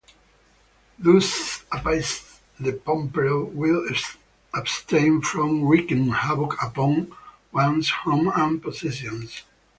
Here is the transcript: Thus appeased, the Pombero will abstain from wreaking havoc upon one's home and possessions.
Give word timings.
Thus 0.97 1.63
appeased, 1.71 2.23
the 2.59 2.71
Pombero 2.73 3.45
will 3.45 3.85
abstain 4.51 5.21
from 5.21 5.67
wreaking 5.67 6.09
havoc 6.09 6.59
upon 6.59 7.13
one's 7.51 7.89
home 7.91 8.31
and 8.35 8.63
possessions. 8.63 9.43